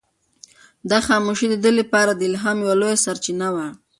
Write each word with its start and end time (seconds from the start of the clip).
دا 0.89 0.99
خاموشي 1.07 1.47
د 1.49 1.55
ده 1.63 1.71
لپاره 1.79 2.11
د 2.15 2.21
الهام 2.29 2.57
یوه 2.63 2.75
لویه 2.81 3.01
سرچینه 3.05 3.47
وه. 3.55 3.67